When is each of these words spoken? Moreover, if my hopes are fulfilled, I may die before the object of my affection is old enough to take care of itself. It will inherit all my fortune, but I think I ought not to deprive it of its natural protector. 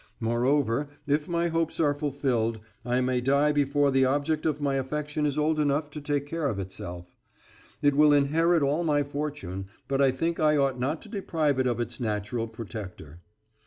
Moreover, 0.19 0.87
if 1.05 1.27
my 1.27 1.49
hopes 1.49 1.79
are 1.79 1.93
fulfilled, 1.93 2.59
I 2.83 3.01
may 3.01 3.21
die 3.21 3.51
before 3.51 3.91
the 3.91 4.03
object 4.05 4.47
of 4.47 4.59
my 4.59 4.73
affection 4.73 5.27
is 5.27 5.37
old 5.37 5.59
enough 5.59 5.91
to 5.91 6.01
take 6.01 6.25
care 6.25 6.47
of 6.47 6.57
itself. 6.57 7.15
It 7.83 7.93
will 7.93 8.11
inherit 8.11 8.63
all 8.63 8.83
my 8.83 9.03
fortune, 9.03 9.67
but 9.87 10.01
I 10.01 10.09
think 10.09 10.39
I 10.39 10.57
ought 10.57 10.79
not 10.79 11.03
to 11.03 11.09
deprive 11.09 11.59
it 11.59 11.67
of 11.67 11.79
its 11.79 11.99
natural 11.99 12.47
protector. 12.47 13.19